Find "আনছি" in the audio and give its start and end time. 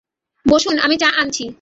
1.21-1.45